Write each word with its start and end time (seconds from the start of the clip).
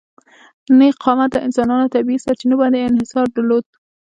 نېغ 0.77 0.95
قامته 1.03 1.37
انسانانو 1.47 1.91
طبیعي 1.95 2.19
سرچینو 2.25 2.55
باندې 2.61 2.79
انحصار 2.89 3.25
درلود. 3.35 3.65